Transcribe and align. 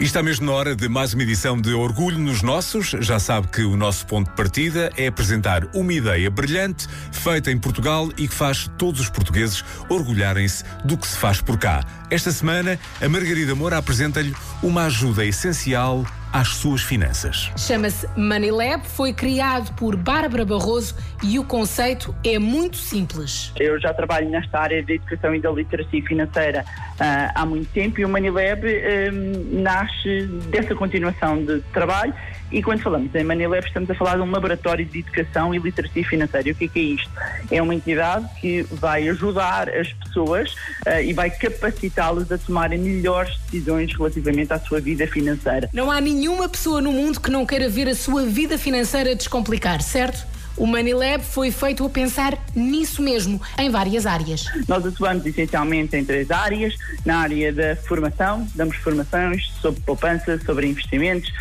E 0.00 0.04
está 0.04 0.22
mesmo 0.22 0.46
na 0.46 0.52
hora 0.52 0.76
de 0.76 0.88
mais 0.88 1.12
uma 1.12 1.24
edição 1.24 1.60
de 1.60 1.74
Orgulho 1.74 2.20
nos 2.20 2.40
Nossos. 2.40 2.90
Já 3.00 3.18
sabe 3.18 3.48
que 3.48 3.62
o 3.62 3.76
nosso 3.76 4.06
ponto 4.06 4.30
de 4.30 4.36
partida 4.36 4.92
é 4.96 5.08
apresentar 5.08 5.64
uma 5.74 5.92
ideia 5.92 6.30
brilhante, 6.30 6.86
feita 7.10 7.50
em 7.50 7.58
Portugal 7.58 8.08
e 8.16 8.28
que 8.28 8.34
faz 8.34 8.70
todos 8.78 9.00
os 9.00 9.10
portugueses 9.10 9.64
orgulharem-se 9.88 10.62
do 10.84 10.96
que 10.96 11.04
se 11.04 11.16
faz 11.16 11.40
por 11.40 11.58
cá. 11.58 11.84
Esta 12.10 12.30
semana, 12.30 12.78
a 13.00 13.08
Margarida 13.08 13.56
Moura 13.56 13.78
apresenta-lhe 13.78 14.32
uma 14.62 14.84
ajuda 14.84 15.24
essencial 15.24 16.06
às 16.32 16.48
suas 16.48 16.82
finanças. 16.82 17.50
Chama-se 17.56 18.06
Money 18.16 18.50
Lab, 18.50 18.86
foi 18.86 19.12
criado 19.12 19.72
por 19.74 19.96
Bárbara 19.96 20.44
Barroso 20.44 20.94
e 21.22 21.38
o 21.38 21.44
conceito 21.44 22.14
é 22.24 22.38
muito 22.38 22.76
simples. 22.76 23.52
Eu 23.56 23.80
já 23.80 23.92
trabalho 23.92 24.28
nesta 24.28 24.58
área 24.58 24.82
da 24.82 24.92
educação 24.92 25.34
e 25.34 25.40
da 25.40 25.50
literacia 25.50 26.02
financeira 26.02 26.64
uh, 26.64 27.32
há 27.34 27.46
muito 27.46 27.68
tempo 27.72 28.00
e 28.00 28.04
o 28.04 28.08
Money 28.08 28.30
Lab 28.30 28.66
um, 28.66 29.62
nasce 29.62 30.26
dessa 30.50 30.74
continuação 30.74 31.44
de 31.44 31.60
trabalho 31.72 32.14
e 32.50 32.62
quando 32.62 32.80
falamos 32.80 33.14
em 33.14 33.24
Money 33.24 33.46
Lab 33.46 33.66
estamos 33.66 33.90
a 33.90 33.94
falar 33.94 34.16
de 34.16 34.22
um 34.22 34.30
laboratório 34.30 34.84
de 34.84 35.00
educação 35.00 35.54
e 35.54 35.58
literacia 35.58 36.04
financeira. 36.04 36.48
E 36.48 36.52
o 36.52 36.54
que 36.54 36.64
é, 36.64 36.68
que 36.68 36.78
é 36.78 36.82
isto? 36.82 37.10
É 37.50 37.60
uma 37.60 37.74
entidade 37.74 38.26
que 38.40 38.62
vai 38.70 39.08
ajudar 39.08 39.68
as 39.68 39.92
pessoas 39.92 40.52
uh, 40.86 41.02
e 41.02 41.12
vai 41.12 41.30
capacitá-las 41.30 42.32
a 42.32 42.38
tomarem 42.38 42.78
melhores 42.78 43.38
decisões 43.50 43.94
relativamente 43.94 44.52
à 44.52 44.58
sua 44.58 44.80
vida 44.80 45.06
financeira. 45.06 45.68
Não 45.74 45.90
há 45.90 46.00
nenhuma 46.18 46.48
pessoa 46.48 46.80
no 46.80 46.92
mundo 46.92 47.20
que 47.20 47.30
não 47.30 47.46
queira 47.46 47.68
ver 47.68 47.88
a 47.88 47.94
sua 47.94 48.24
vida 48.24 48.58
financeira 48.58 49.14
descomplicar, 49.14 49.80
certo? 49.80 50.26
O 50.58 50.66
Money 50.66 50.92
Lab 50.92 51.22
foi 51.22 51.52
feito 51.52 51.86
a 51.86 51.88
pensar 51.88 52.36
nisso 52.54 53.00
mesmo, 53.00 53.40
em 53.56 53.70
várias 53.70 54.06
áreas. 54.06 54.44
Nós 54.66 54.84
atuamos 54.84 55.24
essencialmente 55.24 55.96
em 55.96 56.04
três 56.04 56.30
áreas. 56.32 56.74
Na 57.06 57.18
área 57.18 57.52
da 57.52 57.76
formação, 57.76 58.46
damos 58.56 58.76
formações 58.78 59.48
sobre 59.60 59.80
poupança, 59.82 60.36
sobre 60.44 60.66
investimentos, 60.66 61.32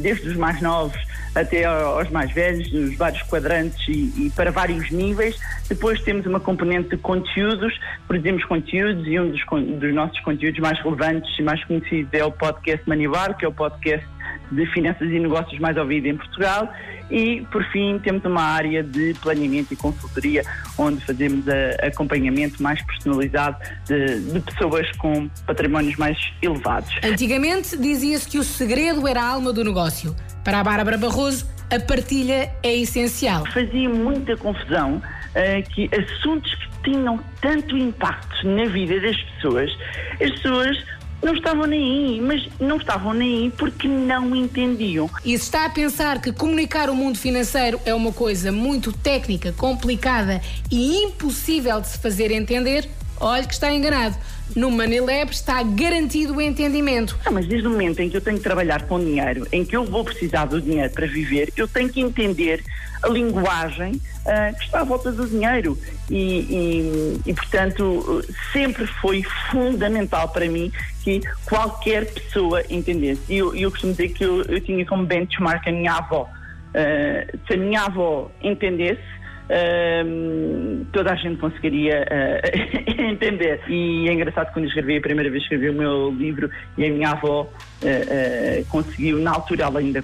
desde 0.00 0.30
os 0.30 0.36
mais 0.36 0.62
novos 0.62 0.98
até 1.34 1.64
aos 1.64 2.10
mais 2.10 2.30
velhos, 2.32 2.70
nos 2.72 2.96
vários 2.96 3.22
quadrantes 3.22 3.86
e, 3.88 4.26
e, 4.26 4.32
para 4.34 4.50
vários 4.50 4.90
níveis. 4.90 5.38
Depois 5.68 6.00
temos 6.02 6.26
uma 6.26 6.40
componente 6.40 6.90
de 6.90 6.96
conteúdos, 6.98 7.78
produzimos 8.06 8.44
conteúdos 8.44 9.06
e 9.06 9.18
um 9.18 9.30
dos, 9.30 9.42
dos 9.78 9.94
nossos 9.94 10.20
conteúdos 10.20 10.60
mais 10.60 10.78
relevantes 10.80 11.38
e 11.38 11.42
mais 11.42 11.62
conhecidos 11.64 12.12
é 12.12 12.24
o 12.24 12.30
podcast 12.30 12.86
Manibar, 12.88 13.36
que 13.36 13.44
é 13.44 13.48
o 13.48 13.52
podcast 13.52 14.06
de 14.52 14.66
finanças 14.72 15.08
e 15.08 15.18
negócios 15.18 15.58
mais 15.58 15.76
ouvido 15.76 16.06
em 16.06 16.16
Portugal. 16.16 16.72
E, 17.10 17.42
por 17.52 17.62
fim, 17.70 17.98
temos 17.98 18.24
uma 18.24 18.42
área 18.42 18.82
de 18.82 19.14
planeamento 19.20 19.74
e 19.74 19.76
consultoria, 19.76 20.42
onde 20.78 21.04
fazemos 21.04 21.44
a, 21.48 21.86
acompanhamento 21.86 22.62
mais 22.62 22.80
personalizado 22.82 23.56
de, 23.86 24.20
de 24.32 24.40
pessoas 24.40 24.90
com 24.92 25.28
patrimónios 25.46 25.96
mais 25.96 26.16
elevados. 26.40 26.90
Antigamente 27.04 27.76
dizia-se 27.76 28.28
que 28.28 28.38
o 28.38 28.44
segredo 28.44 29.06
era 29.06 29.20
a 29.22 29.28
alma 29.28 29.52
do 29.52 29.62
negócio. 29.62 30.14
Para 30.44 30.60
a 30.60 30.64
Bárbara 30.64 30.96
Barroso, 30.96 31.46
a 31.70 31.78
partilha 31.80 32.50
é 32.62 32.74
essencial. 32.76 33.44
Fazia 33.46 33.88
muita 33.88 34.36
confusão 34.36 34.96
uh, 34.96 35.70
que 35.70 35.90
assuntos 35.94 36.54
que 36.54 36.90
tinham 36.90 37.18
tanto 37.40 37.76
impacto 37.76 38.46
na 38.46 38.66
vida 38.66 39.00
das 39.00 39.20
pessoas, 39.22 39.70
as 40.14 40.30
pessoas 40.32 40.84
não 41.22 41.34
estavam 41.34 41.66
nem 41.66 41.80
aí, 41.80 42.20
mas 42.20 42.48
não 42.58 42.76
estavam 42.76 43.14
nem 43.14 43.44
aí 43.44 43.50
porque 43.50 43.86
não 43.86 44.34
entendiam. 44.34 45.08
E 45.24 45.38
se 45.38 45.44
está 45.44 45.66
a 45.66 45.70
pensar 45.70 46.20
que 46.20 46.32
comunicar 46.32 46.90
o 46.90 46.94
mundo 46.94 47.18
financeiro 47.18 47.80
é 47.84 47.94
uma 47.94 48.12
coisa 48.12 48.50
muito 48.50 48.92
técnica, 48.92 49.52
complicada 49.52 50.40
e 50.70 51.04
impossível 51.04 51.80
de 51.80 51.88
se 51.88 51.98
fazer 51.98 52.30
entender, 52.30 52.88
olhe 53.22 53.46
que 53.46 53.54
está 53.54 53.72
enganado. 53.72 54.16
No 54.54 54.70
Manilab 54.70 55.30
está 55.30 55.62
garantido 55.62 56.34
o 56.34 56.40
entendimento. 56.40 57.18
Ah, 57.24 57.30
mas 57.30 57.46
desde 57.46 57.66
o 57.66 57.70
momento 57.70 58.00
em 58.00 58.10
que 58.10 58.16
eu 58.16 58.20
tenho 58.20 58.36
que 58.36 58.42
trabalhar 58.42 58.82
com 58.82 58.98
dinheiro, 58.98 59.46
em 59.50 59.64
que 59.64 59.74
eu 59.74 59.84
vou 59.84 60.04
precisar 60.04 60.44
do 60.44 60.60
dinheiro 60.60 60.90
para 60.92 61.06
viver, 61.06 61.52
eu 61.56 61.66
tenho 61.66 61.88
que 61.88 62.00
entender 62.00 62.62
a 63.02 63.08
linguagem 63.08 63.92
uh, 63.92 64.56
que 64.58 64.64
está 64.64 64.80
à 64.80 64.84
volta 64.84 65.10
do 65.10 65.26
dinheiro. 65.26 65.78
E, 66.10 66.16
e, 66.16 67.20
e, 67.30 67.34
portanto, 67.34 68.22
sempre 68.52 68.86
foi 68.86 69.22
fundamental 69.50 70.28
para 70.28 70.46
mim 70.46 70.70
que 71.02 71.20
qualquer 71.46 72.12
pessoa 72.12 72.62
entendesse. 72.68 73.22
E 73.28 73.38
eu, 73.38 73.54
eu 73.56 73.70
costumo 73.70 73.92
dizer 73.92 74.10
que 74.10 74.24
eu, 74.24 74.42
eu 74.42 74.60
tinha 74.60 74.84
como 74.84 75.06
benchmark 75.06 75.66
a 75.66 75.72
minha 75.72 75.94
avó. 75.94 76.28
Uh, 76.70 77.38
se 77.46 77.54
a 77.54 77.56
minha 77.56 77.82
avó 77.82 78.30
entendesse, 78.42 79.02
uh, 79.52 80.84
toda 80.92 81.12
a 81.12 81.14
gente 81.14 81.38
conseguiria 81.38 82.06
uh, 82.08 82.90
entender. 83.02 83.60
E 83.68 84.08
é 84.08 84.12
engraçado 84.12 84.52
quando 84.52 84.66
escrevi, 84.66 84.96
a 84.96 85.00
primeira 85.00 85.30
vez 85.30 85.42
escrevi 85.42 85.68
o 85.68 85.74
meu 85.74 86.10
livro 86.10 86.50
e 86.78 86.86
a 86.86 86.90
minha 86.90 87.10
avó 87.10 87.42
uh, 87.42 88.64
conseguiu, 88.68 89.18
na 89.18 89.32
altura 89.32 89.64
ela 89.64 89.80
ainda, 89.80 90.02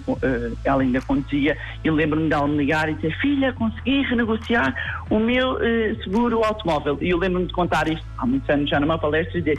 ela 0.65 0.83
ainda 0.83 1.01
conduzia, 1.01 1.57
e 1.83 1.91
lembro-me 1.91 2.29
dela 2.29 2.47
me 2.47 2.59
ligar 2.59 2.89
e 2.89 2.95
dizer: 2.95 3.17
Filha, 3.19 3.53
consegui 3.53 4.03
renegociar 4.03 4.75
o 5.11 5.19
meu 5.19 5.59
seguro 6.03 6.45
automóvel. 6.45 6.99
E 7.01 7.11
eu 7.11 7.19
lembro-me 7.19 7.47
de 7.47 7.53
contar 7.53 7.89
isto 7.89 8.05
há 8.19 8.27
muitos 8.27 8.49
anos 8.51 8.69
já 8.69 8.79
numa 8.79 8.99
palestra 8.99 9.39
e 9.39 9.43
dizer 9.43 9.59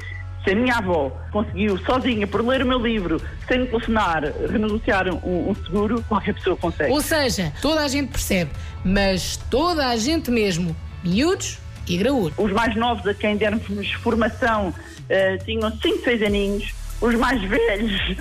se 0.49 0.53
a 0.53 0.55
minha 0.55 0.75
avó 0.77 1.11
conseguiu 1.31 1.77
sozinha, 1.85 2.25
por 2.25 2.43
ler 2.45 2.63
o 2.63 2.65
meu 2.65 2.79
livro, 2.79 3.21
sem 3.47 3.67
telefonar, 3.67 4.23
renegociar 4.49 5.07
um, 5.07 5.51
um, 5.51 5.55
seguro, 5.55 6.03
qualquer 6.07 6.33
pessoa 6.33 6.57
consegue. 6.57 6.91
Ou 6.91 7.01
seja, 7.01 7.53
toda 7.61 7.81
a 7.81 7.87
gente 7.87 8.09
percebe, 8.09 8.49
mas 8.83 9.37
toda 9.49 9.87
a 9.87 9.95
gente 9.95 10.31
mesmo, 10.31 10.75
miúdos 11.03 11.59
e 11.87 11.97
graúdos. 11.97 12.33
Os 12.37 12.51
mais 12.51 12.75
novos 12.75 13.05
a 13.05 13.13
quem 13.13 13.37
dermos 13.37 13.91
formação 14.01 14.69
uh, 14.69 15.45
tinham 15.45 15.71
5, 15.71 16.03
6 16.03 16.23
aninhos, 16.23 16.73
os 16.99 17.13
mais 17.15 17.39
velhos, 17.43 18.17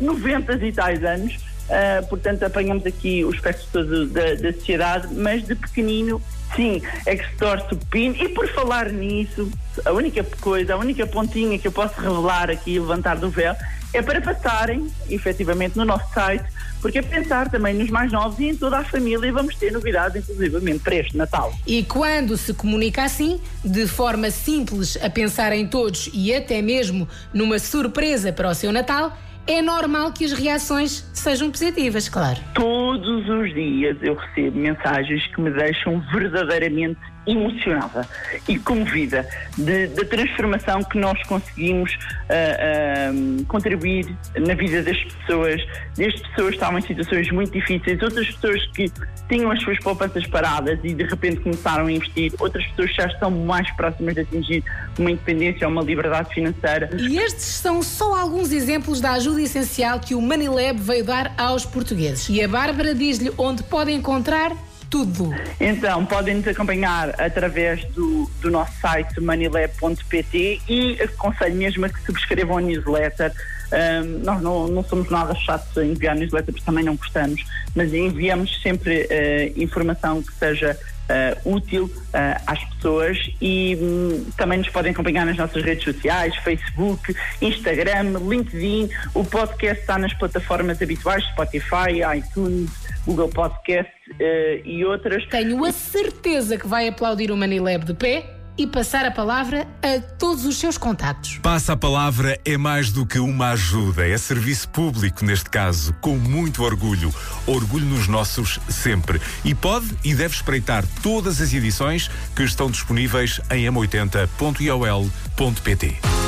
uh, 0.00 0.04
90 0.04 0.54
e 0.66 0.72
tais 0.72 1.04
anos. 1.04 1.36
Uh, 1.66 2.06
portanto, 2.06 2.44
apanhamos 2.44 2.86
aqui 2.86 3.24
o 3.24 3.30
espectro 3.30 3.66
todo 3.72 4.06
da, 4.06 4.34
da 4.34 4.52
sociedade, 4.52 5.08
mas 5.12 5.44
de 5.44 5.54
pequenino 5.54 6.22
Sim, 6.54 6.80
é 7.04 7.16
que 7.16 7.28
se 7.28 7.36
torce 7.36 7.74
o 7.74 7.76
pino. 7.76 8.14
E 8.16 8.28
por 8.28 8.48
falar 8.48 8.90
nisso, 8.92 9.50
a 9.84 9.92
única 9.92 10.24
coisa, 10.40 10.74
a 10.74 10.76
única 10.76 11.06
pontinha 11.06 11.58
que 11.58 11.66
eu 11.66 11.72
posso 11.72 12.00
revelar 12.00 12.50
aqui 12.50 12.78
levantar 12.78 13.16
do 13.16 13.28
véu 13.28 13.54
é 13.92 14.02
para 14.02 14.20
passarem, 14.20 14.90
efetivamente, 15.08 15.76
no 15.76 15.84
nosso 15.84 16.12
site, 16.12 16.44
porque 16.80 16.98
é 16.98 17.02
pensar 17.02 17.50
também 17.50 17.74
nos 17.74 17.88
mais 17.88 18.12
novos 18.12 18.38
e 18.38 18.46
em 18.46 18.56
toda 18.56 18.78
a 18.78 18.84
família 18.84 19.26
e 19.26 19.30
vamos 19.30 19.56
ter 19.56 19.72
novidades, 19.72 20.28
inclusivamente, 20.28 20.80
para 20.80 20.96
este 20.96 21.16
Natal. 21.16 21.52
E 21.66 21.82
quando 21.84 22.36
se 22.36 22.52
comunica 22.52 23.04
assim, 23.04 23.40
de 23.64 23.86
forma 23.86 24.30
simples, 24.30 24.98
a 25.02 25.08
pensar 25.08 25.52
em 25.52 25.66
todos 25.66 26.10
e 26.12 26.34
até 26.34 26.60
mesmo 26.60 27.08
numa 27.32 27.58
surpresa 27.58 28.32
para 28.32 28.50
o 28.50 28.54
seu 28.54 28.72
Natal, 28.72 29.16
é 29.46 29.62
normal 29.62 30.12
que 30.12 30.24
as 30.24 30.32
reações 30.32 31.08
sejam 31.12 31.50
positivas, 31.50 32.08
claro. 32.08 32.38
Todos 32.54 33.28
os 33.28 33.54
dias 33.54 33.96
eu 34.02 34.14
recebo 34.14 34.58
mensagens 34.58 35.26
que 35.28 35.40
me 35.40 35.50
deixam 35.50 36.00
verdadeiramente 36.12 37.00
emocionada 37.26 38.08
e 38.48 38.58
comovida 38.58 39.28
da 39.58 40.04
transformação 40.04 40.82
que 40.84 40.98
nós 40.98 41.20
conseguimos 41.24 41.92
uh, 41.94 43.40
uh, 43.40 43.44
contribuir 43.46 44.06
na 44.36 44.54
vida 44.54 44.82
das 44.82 44.98
pessoas, 45.02 45.60
desde 45.96 46.20
pessoas 46.28 46.48
que 46.50 46.54
estavam 46.54 46.78
em 46.78 46.82
situações 46.82 47.30
muito 47.30 47.52
difíceis, 47.52 48.00
outras 48.02 48.30
pessoas 48.30 48.66
que 48.66 48.90
tinham 49.28 49.50
as 49.50 49.60
suas 49.62 49.78
poupanças 49.80 50.26
paradas 50.26 50.78
e 50.84 50.94
de 50.94 51.04
repente 51.04 51.40
começaram 51.40 51.86
a 51.86 51.92
investir, 51.92 52.32
outras 52.38 52.64
pessoas 52.68 52.90
que 52.90 52.96
já 52.96 53.06
estão 53.06 53.30
mais 53.30 53.68
próximas 53.72 54.14
de 54.14 54.20
atingir 54.20 54.64
uma 54.98 55.10
independência 55.10 55.66
ou 55.66 55.72
uma 55.72 55.82
liberdade 55.82 56.32
financeira. 56.32 56.90
E 56.96 57.18
estes 57.18 57.44
são 57.44 57.82
só 57.82 58.16
alguns 58.16 58.52
exemplos 58.52 59.00
da 59.00 59.12
ajuda 59.12 59.42
essencial 59.42 59.98
que 59.98 60.14
o 60.14 60.20
Money 60.20 60.46
veio 60.76 61.04
dar 61.04 61.34
aos 61.36 61.64
portugueses. 61.64 62.28
E 62.28 62.42
a 62.42 62.48
Bárbara 62.48 62.94
diz-lhe 62.94 63.32
onde 63.36 63.62
podem 63.64 63.96
encontrar 63.96 64.52
tudo. 64.90 65.34
Então, 65.60 66.04
podem 66.06 66.36
nos 66.36 66.48
acompanhar 66.48 67.20
através 67.20 67.84
do, 67.86 68.30
do 68.40 68.50
nosso 68.50 68.72
site 68.80 69.20
manilab.pt 69.20 70.60
e 70.68 71.00
aconselho 71.02 71.54
mesmo 71.54 71.86
a 71.86 71.88
que 71.88 72.00
subscrevam 72.04 72.58
a 72.58 72.60
newsletter. 72.60 73.32
Um, 73.72 74.24
nós 74.24 74.40
não, 74.40 74.68
não, 74.68 74.84
somos 74.84 75.10
nada 75.10 75.34
chatos 75.34 75.76
a 75.76 75.84
enviar 75.84 76.14
newsletter, 76.14 76.54
porque 76.54 76.64
também 76.64 76.84
não 76.84 76.94
gostamos, 76.94 77.44
mas 77.74 77.92
enviamos 77.92 78.62
sempre 78.62 79.02
uh, 79.06 79.60
informação 79.60 80.22
que 80.22 80.32
seja 80.34 80.78
uh, 81.10 81.54
útil 81.54 81.84
uh, 81.84 82.42
às 82.46 82.62
pessoas 82.64 83.18
e 83.40 83.76
um, 83.80 84.24
também 84.36 84.58
nos 84.58 84.68
podem 84.68 84.92
acompanhar 84.92 85.26
nas 85.26 85.36
nossas 85.36 85.62
redes 85.62 85.84
sociais, 85.84 86.34
Facebook, 86.36 87.14
Instagram, 87.40 88.18
LinkedIn. 88.28 88.90
O 89.14 89.24
podcast 89.24 89.80
está 89.80 89.98
nas 89.98 90.12
plataformas 90.14 90.80
habituais, 90.80 91.24
Spotify, 91.24 92.00
iTunes, 92.16 92.70
Google 93.06 93.28
Podcast 93.28 93.92
uh, 94.10 94.66
e 94.66 94.84
outras. 94.84 95.24
Tenho 95.26 95.64
a 95.64 95.72
certeza 95.72 96.56
que 96.56 96.66
vai 96.66 96.88
aplaudir 96.88 97.30
o 97.30 97.36
Manilab 97.36 97.84
de 97.84 97.94
pé 97.94 98.35
e 98.58 98.66
passar 98.66 99.04
a 99.04 99.10
palavra 99.10 99.66
a 99.82 100.00
todos 100.00 100.44
os 100.44 100.56
seus 100.56 100.78
contactos. 100.78 101.38
Passa 101.38 101.74
a 101.74 101.76
palavra 101.76 102.38
é 102.44 102.56
mais 102.56 102.90
do 102.90 103.06
que 103.06 103.18
uma 103.18 103.50
ajuda, 103.50 104.06
é 104.06 104.16
serviço 104.16 104.68
público 104.68 105.24
neste 105.24 105.50
caso, 105.50 105.92
com 106.00 106.16
muito 106.16 106.62
orgulho. 106.62 107.12
Orgulho 107.46 107.86
nos 107.86 108.08
nossos 108.08 108.58
sempre. 108.68 109.20
E 109.44 109.54
pode 109.54 109.96
e 110.04 110.14
deve 110.14 110.34
espreitar 110.34 110.84
todas 111.02 111.40
as 111.40 111.52
edições 111.52 112.10
que 112.34 112.42
estão 112.42 112.70
disponíveis 112.70 113.40
em 113.50 113.66
m80.iol.pt. 113.66 116.25